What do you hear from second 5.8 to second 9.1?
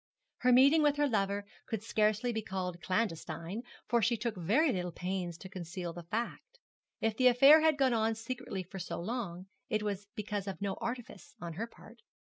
the fact. If the affair had gone on secretly for so